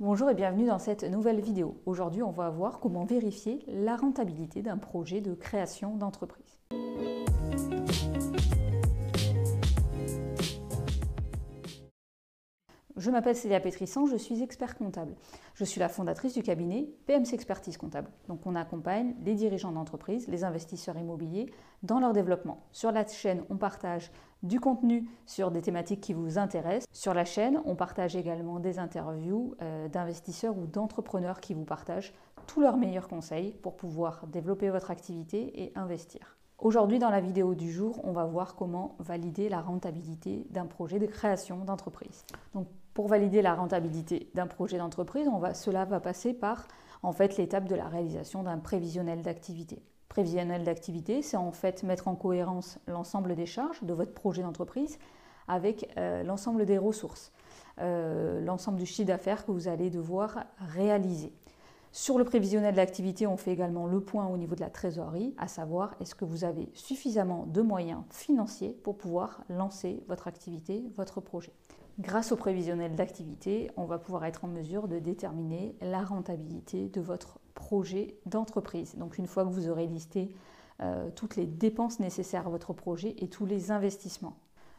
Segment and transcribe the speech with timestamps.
[0.00, 1.76] Bonjour et bienvenue dans cette nouvelle vidéo.
[1.84, 6.58] Aujourd'hui, on va voir comment vérifier la rentabilité d'un projet de création d'entreprise.
[13.00, 15.14] Je m'appelle Célia Pétrissan, je suis expert comptable.
[15.54, 18.10] Je suis la fondatrice du cabinet PMC Expertise Comptable.
[18.28, 21.50] Donc on accompagne les dirigeants d'entreprise, les investisseurs immobiliers
[21.82, 22.66] dans leur développement.
[22.72, 24.12] Sur la chaîne, on partage
[24.42, 26.86] du contenu sur des thématiques qui vous intéressent.
[26.92, 32.12] Sur la chaîne, on partage également des interviews euh, d'investisseurs ou d'entrepreneurs qui vous partagent
[32.46, 36.36] tous leurs meilleurs conseils pour pouvoir développer votre activité et investir.
[36.58, 40.98] Aujourd'hui, dans la vidéo du jour, on va voir comment valider la rentabilité d'un projet
[40.98, 42.26] de création d'entreprise.
[42.94, 46.66] Pour valider la rentabilité d'un projet d'entreprise, cela va passer par
[47.02, 49.82] en fait l'étape de la réalisation d'un prévisionnel d'activité.
[50.08, 54.98] Prévisionnel d'activité, c'est en fait mettre en cohérence l'ensemble des charges de votre projet d'entreprise
[55.46, 57.32] avec euh, l'ensemble des ressources,
[57.80, 61.32] euh, l'ensemble du chiffre d'affaires que vous allez devoir réaliser.
[61.92, 65.48] Sur le prévisionnel d'activité, on fait également le point au niveau de la trésorerie, à
[65.48, 71.20] savoir est-ce que vous avez suffisamment de moyens financiers pour pouvoir lancer votre activité, votre
[71.20, 71.52] projet.
[72.00, 77.00] Grâce au prévisionnel d'activité, on va pouvoir être en mesure de déterminer la rentabilité de
[77.02, 78.94] votre projet d'entreprise.
[78.96, 80.34] Donc une fois que vous aurez listé
[80.80, 84.38] euh, toutes les dépenses nécessaires à votre projet et tous les investissements.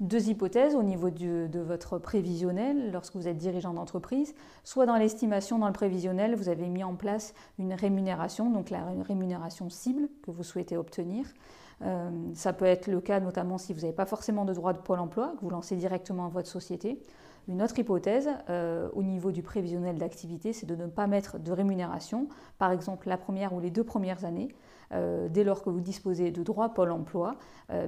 [0.00, 4.34] Deux hypothèses au niveau de votre prévisionnel lorsque vous êtes dirigeant d'entreprise.
[4.64, 8.86] Soit dans l'estimation, dans le prévisionnel, vous avez mis en place une rémunération, donc la
[9.06, 11.26] rémunération cible que vous souhaitez obtenir.
[11.84, 14.78] Euh, ça peut être le cas notamment si vous n'avez pas forcément de droit de
[14.78, 17.00] pôle emploi, que vous lancez directement votre société.
[17.48, 21.50] Une autre hypothèse euh, au niveau du prévisionnel d'activité, c'est de ne pas mettre de
[21.50, 24.48] rémunération, par exemple la première ou les deux premières années,
[24.92, 27.36] euh, dès lors que vous disposez de droits Pôle emploi.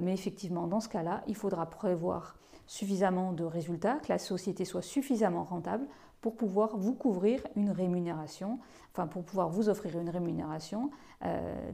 [0.00, 4.82] mais effectivement, dans ce cas-là, il faudra prévoir suffisamment de résultats, que la société soit
[4.82, 5.86] suffisamment rentable
[6.20, 8.58] pour pouvoir vous couvrir une rémunération,
[8.92, 10.90] enfin pour pouvoir vous offrir une rémunération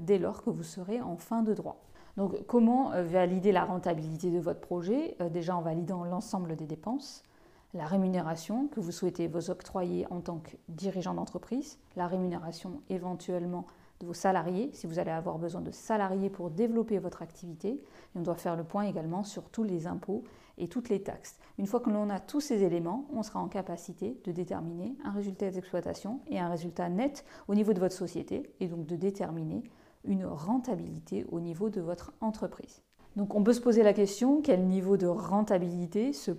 [0.00, 1.80] dès lors que vous serez en fin de droit.
[2.16, 6.66] Donc comment euh, valider la rentabilité de votre projet euh, Déjà en validant l'ensemble des
[6.66, 7.22] dépenses,
[7.74, 13.66] la rémunération que vous souhaitez vous octroyer en tant que dirigeant d'entreprise, la rémunération éventuellement
[14.00, 17.80] de vos salariés, si vous allez avoir besoin de salariés pour développer votre activité.
[18.14, 20.24] On doit faire le point également sur tous les impôts
[20.58, 21.38] et toutes les taxes.
[21.58, 25.12] Une fois que l'on a tous ces éléments, on sera en capacité de déterminer un
[25.12, 29.62] résultat d'exploitation et un résultat net au niveau de votre société et donc de déterminer
[30.04, 32.82] une rentabilité au niveau de votre entreprise.
[33.16, 36.32] Donc on peut se poser la question quel niveau de rentabilité se,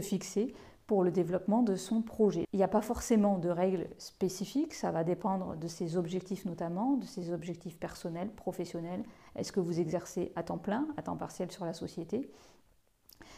[0.00, 0.54] fixer
[0.86, 2.46] pour le développement de son projet?
[2.52, 6.96] Il n'y a pas forcément de règles spécifiques, ça va dépendre de ses objectifs notamment,
[6.96, 9.04] de ses objectifs personnels, professionnels.
[9.36, 12.30] Est-ce que vous exercez à temps plein, à temps partiel sur la société?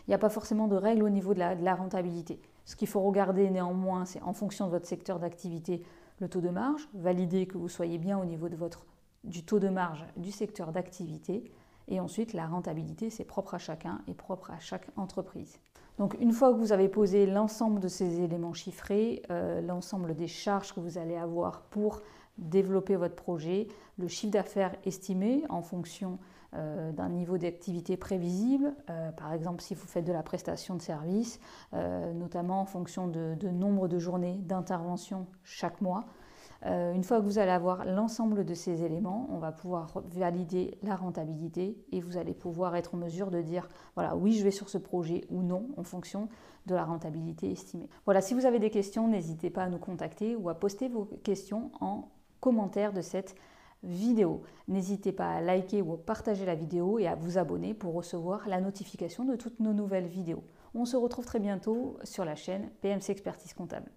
[0.07, 2.41] Il n'y a pas forcément de règles au niveau de la, de la rentabilité.
[2.65, 5.83] Ce qu'il faut regarder néanmoins, c'est en fonction de votre secteur d'activité,
[6.19, 8.87] le taux de marge, valider que vous soyez bien au niveau de votre
[9.27, 11.53] du taux de marge du secteur d'activité.
[11.89, 15.59] Et ensuite, la rentabilité, c'est propre à chacun et propre à chaque entreprise.
[15.99, 20.27] Donc une fois que vous avez posé l'ensemble de ces éléments chiffrés, euh, l'ensemble des
[20.27, 22.03] charges que vous allez avoir pour
[22.39, 23.67] développer votre projet,
[23.97, 26.19] le chiffre d'affaires estimé en fonction
[26.55, 30.83] euh, d'un niveau d'activité prévisible, euh, par exemple si vous faites de la prestation de
[30.83, 31.41] service,
[31.73, 36.05] notamment en fonction de nombre de journées d'intervention chaque mois,
[36.67, 40.79] euh, une fois que vous allez avoir l'ensemble de ces éléments, on va pouvoir valider
[40.83, 44.51] la rentabilité et vous allez pouvoir être en mesure de dire voilà, oui, je vais
[44.51, 46.29] sur ce projet ou non en fonction
[46.67, 47.89] de la rentabilité estimée.
[48.05, 51.05] Voilà, si vous avez des questions, n'hésitez pas à nous contacter ou à poster vos
[51.23, 52.09] questions en
[52.41, 53.37] commentaire de cette
[53.85, 54.43] vidéo.
[54.67, 58.49] N'hésitez pas à liker ou à partager la vidéo et à vous abonner pour recevoir
[58.49, 60.43] la notification de toutes nos nouvelles vidéos.
[60.75, 63.91] On se retrouve très bientôt sur la chaîne PMC Expertise Comptable.